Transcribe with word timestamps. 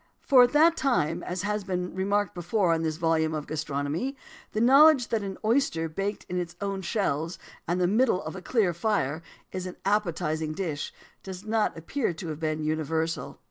For 0.19 0.41
at 0.41 0.53
that 0.53 0.75
time 0.75 1.21
as 1.21 1.43
has 1.43 1.63
been 1.63 1.93
remarked 1.93 2.33
before, 2.33 2.73
in 2.73 2.81
this 2.81 2.97
volume 2.97 3.35
on 3.35 3.43
gastronomy 3.43 4.15
the 4.51 4.59
knowledge 4.59 5.09
that 5.09 5.21
an 5.21 5.37
oyster 5.45 5.87
baked 5.87 6.25
in 6.27 6.37
his 6.37 6.55
own 6.59 6.81
shells, 6.81 7.37
in 7.67 7.77
the 7.77 7.85
middle 7.85 8.23
of 8.23 8.35
a 8.35 8.41
clear 8.41 8.73
fire, 8.73 9.21
is 9.51 9.67
an 9.67 9.77
appetising 9.85 10.53
dish, 10.53 10.91
does 11.21 11.45
not 11.45 11.77
appear 11.77 12.13
to 12.15 12.29
have 12.29 12.39
been 12.39 12.63
universal. 12.63 13.39